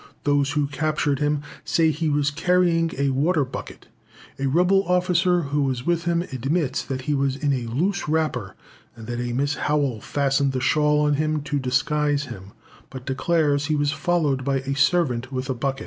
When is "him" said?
1.19-1.43, 6.05-6.23, 12.23-12.53